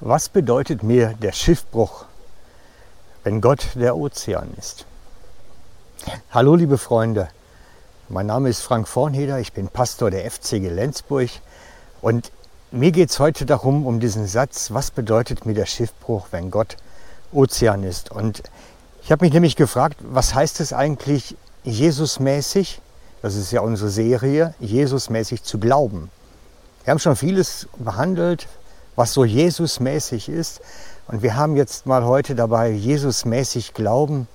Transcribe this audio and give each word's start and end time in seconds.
Was 0.00 0.28
bedeutet 0.28 0.84
mir 0.84 1.14
der 1.20 1.32
Schiffbruch, 1.32 2.04
wenn 3.24 3.40
Gott 3.40 3.70
der 3.74 3.96
Ozean 3.96 4.48
ist? 4.56 4.86
Hallo 6.30 6.54
liebe 6.54 6.78
Freunde, 6.78 7.30
mein 8.08 8.26
Name 8.26 8.48
ist 8.48 8.60
Frank 8.60 8.86
Vornheder, 8.86 9.40
ich 9.40 9.52
bin 9.52 9.66
Pastor 9.66 10.12
der 10.12 10.30
FCG 10.30 10.68
Lenzburg 10.68 11.30
und 12.00 12.30
mir 12.70 12.92
geht 12.92 13.10
es 13.10 13.18
heute 13.18 13.44
darum, 13.44 13.88
um 13.88 13.98
diesen 13.98 14.28
Satz, 14.28 14.70
was 14.70 14.92
bedeutet 14.92 15.46
mir 15.46 15.54
der 15.54 15.66
Schiffbruch, 15.66 16.28
wenn 16.30 16.52
Gott 16.52 16.76
Ozean 17.32 17.82
ist? 17.82 18.12
Und 18.12 18.44
ich 19.02 19.10
habe 19.10 19.24
mich 19.24 19.34
nämlich 19.34 19.56
gefragt, 19.56 19.96
was 20.00 20.32
heißt 20.32 20.60
es 20.60 20.72
eigentlich, 20.72 21.36
Jesusmäßig, 21.64 22.80
das 23.20 23.34
ist 23.34 23.50
ja 23.50 23.62
unsere 23.62 23.90
Serie, 23.90 24.54
Jesusmäßig 24.60 25.42
zu 25.42 25.58
glauben? 25.58 26.08
Wir 26.84 26.92
haben 26.92 27.00
schon 27.00 27.16
vieles 27.16 27.68
behandelt, 27.78 28.46
was 28.98 29.14
so 29.14 29.24
Jesusmäßig 29.24 30.28
ist. 30.28 30.60
Und 31.06 31.22
wir 31.22 31.36
haben 31.36 31.56
jetzt 31.56 31.86
mal 31.86 32.04
heute 32.04 32.34
dabei 32.34 32.70
Jesusmäßig 32.70 33.72
glauben, 33.72 34.26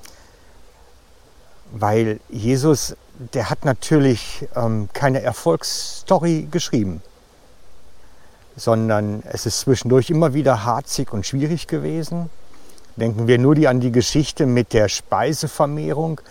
weil 1.74 2.22
Jesus, 2.30 2.96
der 3.34 3.50
hat 3.50 3.66
natürlich 3.66 4.48
ähm, 4.56 4.88
keine 4.94 5.22
Erfolgsstory 5.22 6.48
geschrieben, 6.50 7.02
sondern 8.56 9.22
es 9.30 9.46
ist 9.46 9.60
zwischendurch 9.60 10.10
immer 10.10 10.34
wieder 10.34 10.64
harzig 10.64 11.12
und 11.12 11.26
schwierig 11.26 11.68
gewesen. 11.68 12.30
Denken 12.96 13.28
wir 13.28 13.40
nur 13.40 13.56
die 13.56 13.68
an 13.68 13.82
die 13.82 13.92
Geschichte 13.92 14.46
mit 14.46 14.72
der 14.72 14.88
Speisevermehrung, 14.88 16.22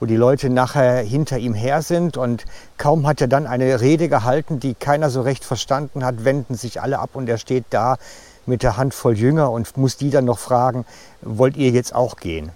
wo 0.00 0.06
die 0.06 0.16
Leute 0.16 0.48
nachher 0.48 1.02
hinter 1.02 1.38
ihm 1.38 1.54
her 1.54 1.82
sind 1.82 2.16
und 2.16 2.46
kaum 2.78 3.06
hat 3.06 3.20
er 3.20 3.28
dann 3.28 3.46
eine 3.46 3.80
Rede 3.80 4.08
gehalten, 4.08 4.58
die 4.58 4.74
keiner 4.74 5.10
so 5.10 5.20
recht 5.20 5.44
verstanden 5.44 6.04
hat, 6.04 6.24
wenden 6.24 6.54
sich 6.54 6.80
alle 6.80 6.98
ab 6.98 7.10
und 7.12 7.28
er 7.28 7.38
steht 7.38 7.66
da 7.70 7.98
mit 8.46 8.62
der 8.62 8.78
Hand 8.78 8.94
voll 8.94 9.16
Jünger 9.16 9.50
und 9.50 9.76
muss 9.76 9.98
die 9.98 10.10
dann 10.10 10.24
noch 10.24 10.38
fragen, 10.38 10.86
wollt 11.20 11.56
ihr 11.56 11.70
jetzt 11.70 11.94
auch 11.94 12.16
gehen? 12.16 12.50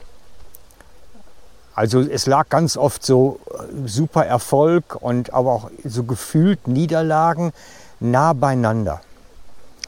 Also 1.75 2.01
es 2.01 2.27
lag 2.27 2.49
ganz 2.49 2.77
oft 2.77 3.05
so 3.05 3.41
äh, 3.51 3.89
super 3.89 4.25
Erfolg 4.25 4.97
und 5.01 5.35
aber 5.35 5.53
auch 5.53 5.71
so 5.85 6.05
gefühlt 6.05 6.69
Niederlagen 6.69 7.53
nah 8.01 8.33
beieinander. 8.33 9.01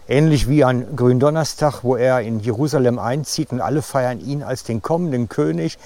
Ähnlich 0.08 0.48
wie 0.48 0.62
an 0.64 0.96
Gründonnerstag, 0.96 1.84
wo 1.84 1.96
er 1.96 2.20
in 2.20 2.40
Jerusalem 2.40 2.98
einzieht 2.98 3.50
und 3.50 3.60
alle 3.60 3.82
feiern 3.82 4.20
ihn 4.20 4.42
als 4.42 4.62
den 4.64 4.82
kommenden 4.82 5.28
König. 5.28 5.78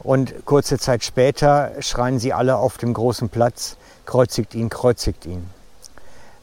Und 0.00 0.46
kurze 0.46 0.78
Zeit 0.78 1.02
später 1.02 1.72
schreien 1.80 2.18
sie 2.18 2.32
alle 2.32 2.56
auf 2.56 2.78
dem 2.78 2.94
großen 2.94 3.28
Platz, 3.28 3.76
kreuzigt 4.06 4.54
ihn, 4.54 4.68
kreuzigt 4.68 5.26
ihn. 5.26 5.50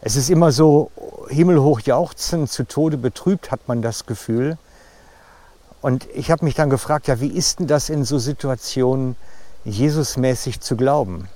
Es 0.01 0.15
ist 0.15 0.29
immer 0.29 0.51
so 0.51 0.91
himmelhoch 1.29 1.79
jauchzend, 1.79 2.51
zu 2.51 2.67
Tode 2.67 2.97
betrübt 2.97 3.51
hat 3.51 3.67
man 3.67 3.81
das 3.81 4.05
Gefühl. 4.05 4.57
Und 5.81 6.07
ich 6.13 6.31
habe 6.31 6.45
mich 6.45 6.55
dann 6.55 6.69
gefragt, 6.69 7.07
ja, 7.07 7.21
wie 7.21 7.27
ist 7.29 7.59
denn 7.59 7.67
das 7.67 7.89
in 7.89 8.03
so 8.03 8.19
Situationen 8.19 9.15
Jesusmäßig 9.63 10.59
zu 10.59 10.75
glauben? 10.75 11.27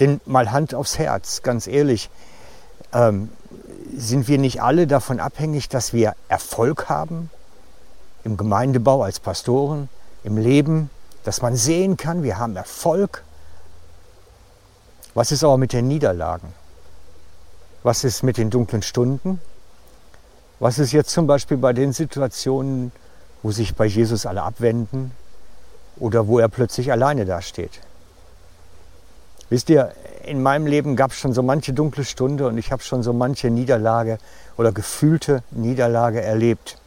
Denn 0.00 0.20
mal 0.24 0.52
Hand 0.52 0.74
aufs 0.74 0.98
Herz, 0.98 1.42
ganz 1.42 1.66
ehrlich, 1.66 2.10
ähm, 2.92 3.30
sind 3.96 4.28
wir 4.28 4.38
nicht 4.38 4.62
alle 4.62 4.86
davon 4.86 5.18
abhängig, 5.18 5.68
dass 5.68 5.92
wir 5.92 6.14
Erfolg 6.28 6.88
haben 6.88 7.30
im 8.24 8.36
Gemeindebau 8.36 9.02
als 9.02 9.20
Pastoren, 9.20 9.88
im 10.24 10.36
Leben, 10.36 10.90
dass 11.28 11.42
man 11.42 11.56
sehen 11.56 11.98
kann, 11.98 12.22
wir 12.22 12.38
haben 12.38 12.56
Erfolg. 12.56 13.22
Was 15.12 15.30
ist 15.30 15.44
aber 15.44 15.58
mit 15.58 15.74
den 15.74 15.86
Niederlagen? 15.86 16.54
Was 17.82 18.02
ist 18.02 18.22
mit 18.22 18.38
den 18.38 18.48
dunklen 18.48 18.80
Stunden? 18.80 19.38
Was 20.58 20.78
ist 20.78 20.92
jetzt 20.92 21.10
zum 21.10 21.26
Beispiel 21.26 21.58
bei 21.58 21.74
den 21.74 21.92
Situationen, 21.92 22.92
wo 23.42 23.50
sich 23.50 23.74
bei 23.74 23.84
Jesus 23.84 24.24
alle 24.24 24.42
abwenden 24.42 25.10
oder 25.98 26.28
wo 26.28 26.38
er 26.38 26.48
plötzlich 26.48 26.92
alleine 26.92 27.26
dasteht? 27.26 27.82
Wisst 29.50 29.68
ihr, 29.68 29.92
in 30.24 30.42
meinem 30.42 30.66
Leben 30.66 30.96
gab 30.96 31.10
es 31.10 31.18
schon 31.18 31.34
so 31.34 31.42
manche 31.42 31.74
dunkle 31.74 32.06
Stunde 32.06 32.46
und 32.46 32.56
ich 32.56 32.72
habe 32.72 32.82
schon 32.82 33.02
so 33.02 33.12
manche 33.12 33.50
Niederlage 33.50 34.16
oder 34.56 34.72
gefühlte 34.72 35.42
Niederlage 35.50 36.22
erlebt. 36.22 36.78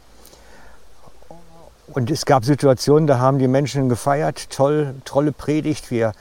Und 1.92 2.10
es 2.10 2.24
gab 2.24 2.46
Situationen, 2.46 3.06
da 3.06 3.18
haben 3.18 3.38
die 3.38 3.48
Menschen 3.48 3.90
gefeiert, 3.90 4.48
toll, 4.48 4.94
tolle 5.04 5.30
Predigt, 5.30 5.90
wir 5.90 6.12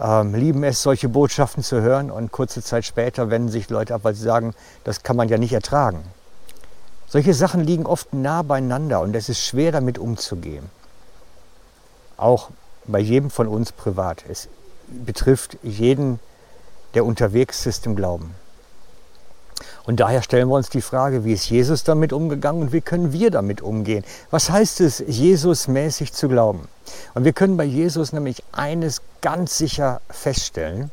ähm, 0.00 0.32
lieben 0.32 0.62
es, 0.62 0.80
solche 0.80 1.08
Botschaften 1.08 1.64
zu 1.64 1.80
hören. 1.80 2.12
Und 2.12 2.30
kurze 2.30 2.62
Zeit 2.62 2.84
später 2.84 3.28
wenden 3.28 3.48
sich 3.48 3.68
Leute 3.68 3.94
ab, 3.94 4.02
weil 4.04 4.14
sie 4.14 4.22
sagen, 4.22 4.54
das 4.84 5.02
kann 5.02 5.16
man 5.16 5.28
ja 5.28 5.36
nicht 5.36 5.52
ertragen. 5.52 6.04
Solche 7.08 7.34
Sachen 7.34 7.64
liegen 7.64 7.84
oft 7.84 8.14
nah 8.14 8.42
beieinander 8.42 9.00
und 9.00 9.16
es 9.16 9.28
ist 9.28 9.44
schwer 9.44 9.72
damit 9.72 9.98
umzugehen. 9.98 10.70
Auch 12.16 12.50
bei 12.86 13.00
jedem 13.00 13.30
von 13.30 13.48
uns 13.48 13.72
privat. 13.72 14.24
Es 14.28 14.48
betrifft 14.86 15.58
jeden, 15.64 16.20
der 16.94 17.04
unterwegs 17.04 17.66
ist 17.66 17.86
im 17.86 17.96
Glauben. 17.96 18.36
Und 19.84 20.00
daher 20.00 20.22
stellen 20.22 20.48
wir 20.48 20.54
uns 20.54 20.70
die 20.70 20.82
Frage, 20.82 21.24
wie 21.24 21.32
ist 21.32 21.48
Jesus 21.48 21.84
damit 21.84 22.12
umgegangen 22.12 22.62
und 22.62 22.72
wie 22.72 22.80
können 22.80 23.12
wir 23.12 23.30
damit 23.30 23.60
umgehen? 23.60 24.04
Was 24.30 24.50
heißt 24.50 24.80
es, 24.80 25.02
Jesus-mäßig 25.06 26.12
zu 26.12 26.28
glauben? 26.28 26.68
Und 27.14 27.24
wir 27.24 27.32
können 27.32 27.56
bei 27.56 27.64
Jesus 27.64 28.12
nämlich 28.12 28.42
eines 28.52 29.02
ganz 29.20 29.58
sicher 29.58 30.00
feststellen. 30.10 30.90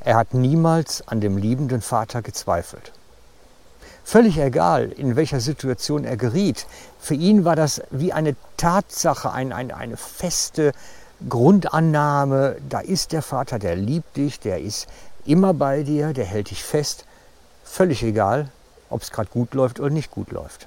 Er 0.00 0.16
hat 0.16 0.34
niemals 0.34 1.06
an 1.06 1.20
dem 1.20 1.36
liebenden 1.36 1.80
Vater 1.80 2.22
gezweifelt. 2.22 2.92
Völlig 4.04 4.36
egal, 4.38 4.90
in 4.90 5.14
welcher 5.14 5.40
Situation 5.40 6.04
er 6.04 6.16
geriet. 6.16 6.66
Für 6.98 7.14
ihn 7.14 7.44
war 7.44 7.54
das 7.54 7.82
wie 7.90 8.12
eine 8.12 8.34
Tatsache, 8.56 9.30
ein, 9.30 9.52
ein, 9.52 9.70
eine 9.70 9.96
feste 9.96 10.72
Grundannahme. 11.28 12.56
Da 12.68 12.80
ist 12.80 13.12
der 13.12 13.22
Vater, 13.22 13.60
der 13.60 13.76
liebt 13.76 14.16
dich, 14.16 14.40
der 14.40 14.60
ist 14.60 14.88
immer 15.24 15.54
bei 15.54 15.84
dir, 15.84 16.12
der 16.12 16.24
hält 16.24 16.50
dich 16.50 16.64
fest. 16.64 17.04
Völlig 17.72 18.02
egal, 18.02 18.50
ob 18.90 19.00
es 19.00 19.10
gerade 19.10 19.30
gut 19.30 19.54
läuft 19.54 19.80
oder 19.80 19.88
nicht 19.88 20.10
gut 20.10 20.30
läuft. 20.30 20.66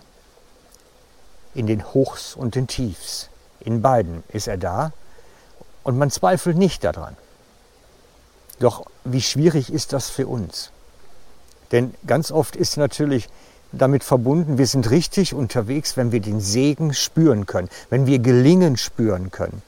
In 1.53 1.67
den 1.67 1.85
Hochs 1.93 2.35
und 2.35 2.55
den 2.55 2.65
Tiefs, 2.65 3.29
in 3.59 3.83
beiden 3.83 4.23
ist 4.29 4.47
er 4.47 4.57
da 4.57 4.91
und 5.83 5.99
man 5.99 6.09
zweifelt 6.09 6.57
nicht 6.57 6.83
daran. 6.83 7.15
Doch 8.57 8.87
wie 9.03 9.21
schwierig 9.21 9.71
ist 9.71 9.93
das 9.93 10.09
für 10.09 10.25
uns? 10.25 10.71
Denn 11.71 11.93
ganz 12.07 12.31
oft 12.31 12.55
ist 12.55 12.75
natürlich 12.75 13.29
damit 13.71 14.03
verbunden, 14.03 14.57
wir 14.57 14.65
sind 14.65 14.89
richtig 14.89 15.35
unterwegs, 15.35 15.97
wenn 15.97 16.11
wir 16.11 16.21
den 16.21 16.41
Segen 16.41 16.91
spüren 16.95 17.45
können, 17.45 17.69
wenn 17.91 18.07
wir 18.07 18.17
Gelingen 18.17 18.77
spüren 18.77 19.29
können. 19.29 19.61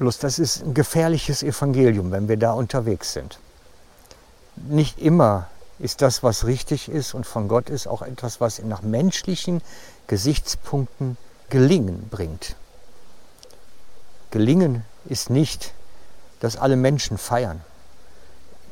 Bloß 0.00 0.18
das 0.18 0.40
ist 0.40 0.64
ein 0.64 0.74
gefährliches 0.74 1.44
Evangelium, 1.44 2.10
wenn 2.10 2.26
wir 2.26 2.36
da 2.36 2.50
unterwegs 2.50 3.12
sind. 3.12 3.38
Nicht 4.56 4.98
immer 4.98 5.46
ist 5.78 6.02
das, 6.02 6.22
was 6.22 6.46
richtig 6.46 6.88
ist 6.88 7.14
und 7.14 7.26
von 7.26 7.48
Gott 7.48 7.68
ist, 7.68 7.86
auch 7.86 8.02
etwas, 8.02 8.40
was 8.40 8.62
nach 8.62 8.82
menschlichen 8.82 9.62
Gesichtspunkten 10.06 11.16
Gelingen 11.50 12.08
bringt. 12.08 12.56
Gelingen 14.30 14.84
ist 15.04 15.30
nicht, 15.30 15.72
dass 16.40 16.56
alle 16.56 16.76
Menschen 16.76 17.18
feiern. 17.18 17.60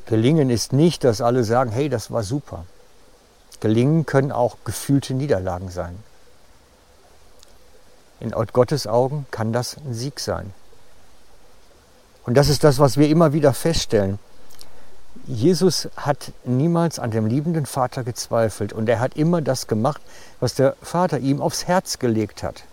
Gelingen 0.06 0.50
ist 0.50 0.72
nicht, 0.72 1.04
dass 1.04 1.20
alle 1.20 1.44
sagen, 1.44 1.70
hey, 1.70 1.88
das 1.88 2.10
war 2.10 2.22
super. 2.22 2.66
Gelingen 3.60 4.04
können 4.04 4.32
auch 4.32 4.59
gefühlte 4.64 5.14
Niederlagen 5.14 5.70
sein. 5.70 5.98
In 8.20 8.31
Gottes 8.31 8.87
Augen 8.87 9.26
kann 9.31 9.53
das 9.53 9.76
ein 9.76 9.94
Sieg 9.94 10.20
sein. 10.20 10.53
Und 12.26 12.34
das 12.34 12.48
ist 12.48 12.64
das, 12.64 12.78
was 12.78 12.97
wir 12.97 13.09
immer 13.09 13.32
wieder 13.32 13.53
feststellen. 13.53 14.19
Jesus 15.26 15.88
hat 15.97 16.32
niemals 16.44 16.98
an 16.98 17.10
dem 17.10 17.26
liebenden 17.26 17.66
Vater 17.66 18.04
gezweifelt 18.04 18.72
und 18.72 18.88
er 18.88 19.00
hat 19.00 19.16
immer 19.16 19.41
das 19.41 19.66
gemacht, 19.66 20.02
was 20.41 20.54
der 20.54 20.76
Vater 20.82 21.19
ihm 21.19 21.40
aufs 21.40 21.66
Herz 21.66 21.99
gelegt 21.99 22.43
hat. 22.43 22.64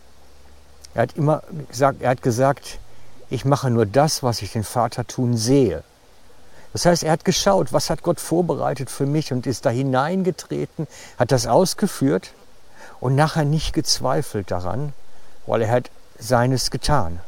Er 0.93 1.03
hat 1.03 1.15
immer 1.15 1.43
gesagt, 1.69 2.01
er 2.01 2.09
hat 2.09 2.21
gesagt, 2.21 2.79
ich 3.29 3.45
mache 3.45 3.69
nur 3.69 3.85
das, 3.85 4.23
was 4.23 4.41
ich 4.41 4.51
den 4.51 4.63
Vater 4.65 5.07
tun 5.07 5.38
sehe. 5.38 5.83
Das 6.73 6.85
heißt, 6.85 7.03
er 7.03 7.11
hat 7.11 7.25
geschaut, 7.25 7.71
was 7.73 7.89
hat 7.89 8.03
Gott 8.03 8.19
vorbereitet 8.19 8.89
für 8.89 9.05
mich 9.05 9.31
und 9.31 9.47
ist 9.47 9.65
da 9.65 9.69
hineingetreten, 9.69 10.88
hat 11.17 11.31
das 11.31 11.47
ausgeführt 11.47 12.33
und 12.99 13.15
nachher 13.15 13.45
nicht 13.45 13.73
gezweifelt 13.73 14.51
daran, 14.51 14.93
weil 15.45 15.61
er 15.61 15.71
hat 15.71 15.89
seines 16.19 16.71
getan. 16.71 17.19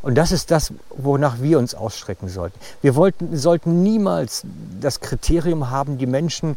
Und 0.00 0.14
das 0.14 0.32
ist 0.32 0.50
das, 0.50 0.72
wonach 0.90 1.40
wir 1.40 1.58
uns 1.58 1.74
ausstrecken 1.74 2.28
sollten. 2.28 2.58
Wir 2.82 2.94
wollten, 2.94 3.36
sollten 3.36 3.82
niemals 3.82 4.42
das 4.80 5.00
Kriterium 5.00 5.70
haben, 5.70 5.98
die 5.98 6.06
Menschen 6.06 6.56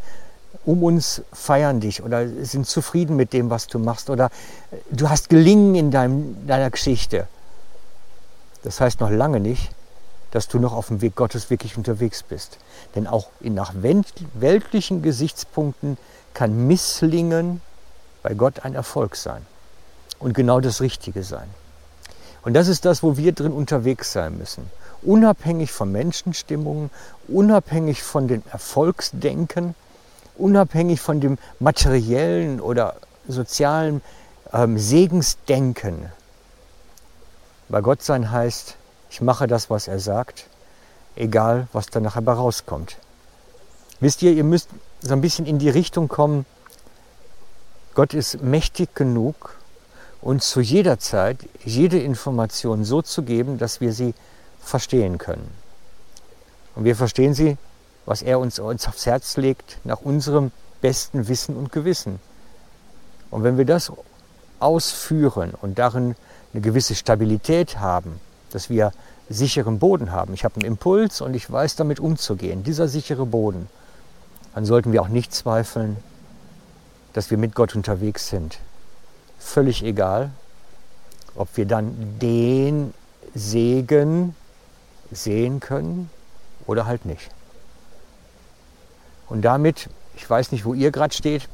um 0.65 0.83
uns 0.83 1.23
feiern 1.33 1.79
dich 1.79 2.03
oder 2.03 2.27
sind 2.27 2.67
zufrieden 2.67 3.15
mit 3.15 3.33
dem, 3.33 3.49
was 3.49 3.67
du 3.67 3.79
machst 3.79 4.09
oder 4.09 4.29
du 4.91 5.09
hast 5.09 5.29
gelingen 5.29 5.75
in 5.75 5.91
deinem, 5.91 6.45
deiner 6.45 6.69
Geschichte. 6.69 7.27
Das 8.63 8.79
heißt 8.79 8.99
noch 8.99 9.09
lange 9.09 9.39
nicht, 9.39 9.71
dass 10.31 10.47
du 10.47 10.59
noch 10.59 10.73
auf 10.73 10.87
dem 10.87 11.01
Weg 11.01 11.15
Gottes 11.15 11.49
wirklich 11.49 11.77
unterwegs 11.77 12.23
bist. 12.23 12.57
Denn 12.95 13.07
auch 13.07 13.27
nach 13.41 13.73
weltlichen 13.75 15.01
Gesichtspunkten 15.01 15.97
kann 16.33 16.67
Misslingen 16.67 17.61
bei 18.21 18.33
Gott 18.33 18.63
ein 18.63 18.75
Erfolg 18.75 19.15
sein 19.15 19.45
und 20.19 20.33
genau 20.33 20.59
das 20.59 20.79
Richtige 20.81 21.23
sein. 21.23 21.49
Und 22.43 22.53
das 22.53 22.67
ist 22.67 22.85
das, 22.85 23.03
wo 23.03 23.17
wir 23.17 23.33
drin 23.33 23.51
unterwegs 23.51 24.11
sein 24.11 24.37
müssen. 24.37 24.69
Unabhängig 25.03 25.71
von 25.71 25.91
Menschenstimmungen, 25.91 26.89
unabhängig 27.27 28.03
von 28.03 28.27
dem 28.27 28.43
Erfolgsdenken, 28.51 29.75
unabhängig 30.37 30.99
von 30.99 31.19
dem 31.19 31.37
materiellen 31.59 32.59
oder 32.59 32.95
sozialen 33.27 34.01
ähm, 34.53 34.77
Segensdenken. 34.77 36.11
Bei 37.69 37.81
Gott 37.81 38.03
sein 38.03 38.31
heißt, 38.31 38.75
ich 39.09 39.21
mache 39.21 39.47
das, 39.47 39.69
was 39.69 39.87
er 39.87 39.99
sagt, 39.99 40.47
egal 41.15 41.67
was 41.73 41.87
da 41.87 41.99
nachher 41.99 42.23
rauskommt. 42.23 42.97
Wisst 43.99 44.21
ihr, 44.23 44.31
ihr 44.31 44.43
müsst 44.43 44.69
so 45.01 45.13
ein 45.13 45.21
bisschen 45.21 45.45
in 45.45 45.59
die 45.59 45.69
Richtung 45.69 46.07
kommen, 46.07 46.45
Gott 47.93 48.13
ist 48.13 48.41
mächtig 48.41 48.95
genug, 48.95 49.57
uns 50.21 50.49
zu 50.49 50.61
jeder 50.61 50.99
Zeit 50.99 51.37
jede 51.65 51.99
Information 51.99 52.85
so 52.85 53.01
zu 53.01 53.23
geben, 53.23 53.57
dass 53.57 53.81
wir 53.81 53.93
sie 53.93 54.13
verstehen 54.61 55.17
können. 55.17 55.49
Und 56.75 56.85
wir 56.85 56.95
verstehen 56.95 57.33
sie, 57.33 57.57
was 58.05 58.21
er 58.21 58.39
uns, 58.39 58.59
uns 58.59 58.87
aufs 58.87 59.05
Herz 59.05 59.37
legt, 59.37 59.77
nach 59.83 60.01
unserem 60.01 60.51
besten 60.81 61.27
Wissen 61.27 61.55
und 61.55 61.71
Gewissen. 61.71 62.19
Und 63.29 63.43
wenn 63.43 63.57
wir 63.57 63.65
das 63.65 63.91
ausführen 64.59 65.53
und 65.61 65.79
darin 65.79 66.15
eine 66.53 66.61
gewisse 66.61 66.95
Stabilität 66.95 67.79
haben, 67.79 68.19
dass 68.51 68.69
wir 68.69 68.91
sicheren 69.29 69.79
Boden 69.79 70.11
haben, 70.11 70.33
ich 70.33 70.43
habe 70.43 70.55
einen 70.55 70.65
Impuls 70.65 71.21
und 71.21 71.33
ich 71.35 71.49
weiß 71.49 71.75
damit 71.75 71.99
umzugehen, 71.99 72.63
dieser 72.63 72.87
sichere 72.87 73.25
Boden, 73.25 73.69
dann 74.53 74.65
sollten 74.65 74.91
wir 74.91 75.01
auch 75.01 75.07
nicht 75.07 75.33
zweifeln, 75.33 75.97
dass 77.13 77.31
wir 77.31 77.37
mit 77.37 77.55
Gott 77.55 77.75
unterwegs 77.75 78.27
sind. 78.27 78.59
Völlig 79.41 79.83
egal, 79.83 80.31
ob 81.35 81.57
wir 81.57 81.65
dann 81.65 82.19
den 82.19 82.93
Segen 83.33 84.35
sehen 85.11 85.59
können 85.59 86.09
oder 86.67 86.85
halt 86.85 87.05
nicht. 87.05 87.29
Und 89.27 89.41
damit, 89.41 89.89
ich 90.15 90.29
weiß 90.29 90.51
nicht, 90.51 90.63
wo 90.63 90.73
ihr 90.73 90.91
gerade 90.91 91.13
steht, 91.13 91.49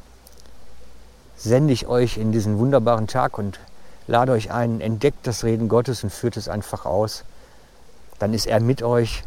sende 1.36 1.72
ich 1.72 1.86
euch 1.86 2.18
in 2.18 2.30
diesen 2.30 2.58
wunderbaren 2.58 3.06
Tag 3.06 3.38
und 3.38 3.58
lade 4.06 4.32
euch 4.32 4.50
ein, 4.50 4.80
entdeckt 4.80 5.26
das 5.26 5.44
Reden 5.44 5.68
Gottes 5.68 6.04
und 6.04 6.10
führt 6.10 6.36
es 6.36 6.48
einfach 6.48 6.84
aus. 6.84 7.24
Dann 8.18 8.34
ist 8.34 8.46
er 8.46 8.60
mit 8.60 8.82
euch 8.82 9.22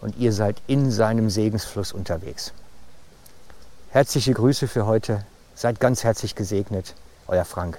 und 0.00 0.16
ihr 0.16 0.32
seid 0.32 0.62
in 0.66 0.90
seinem 0.90 1.30
Segensfluss 1.30 1.92
unterwegs. 1.92 2.52
Herzliche 3.90 4.32
Grüße 4.32 4.68
für 4.68 4.86
heute. 4.86 5.24
Seid 5.54 5.80
ganz 5.80 6.04
herzlich 6.04 6.34
gesegnet. 6.34 6.94
Euer 7.26 7.44
Frank. 7.44 7.78